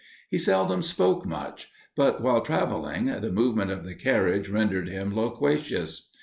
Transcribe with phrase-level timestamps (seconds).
[0.31, 6.09] He seldom spoke much; but while travelling, the movement of the carriage rendered him loquacious.